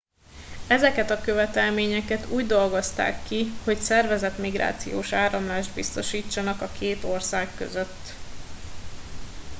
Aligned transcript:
ezeket 0.67 1.09
a 1.09 1.21
követelményeket 1.21 2.29
úgy 2.29 2.45
dolgozták 2.45 3.23
ki 3.23 3.49
hogy 3.63 3.77
szervezett 3.79 4.37
migrációs 4.37 5.13
áramlást 5.13 5.73
biztosítsanak 5.73 6.61
a 6.61 6.71
két 6.79 7.03
ország 7.03 7.55
között 7.55 8.13